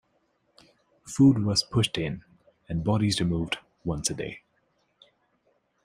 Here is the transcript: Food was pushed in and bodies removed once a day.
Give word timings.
Food 1.05 1.43
was 1.45 1.61
pushed 1.61 1.95
in 1.99 2.23
and 2.67 2.83
bodies 2.83 3.19
removed 3.19 3.59
once 3.85 4.09
a 4.09 4.15
day. 4.15 4.41